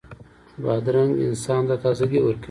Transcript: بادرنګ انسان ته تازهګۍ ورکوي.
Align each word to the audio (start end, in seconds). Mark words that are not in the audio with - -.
بادرنګ 0.63 1.11
انسان 1.25 1.61
ته 1.69 1.75
تازهګۍ 1.83 2.19
ورکوي. 2.23 2.39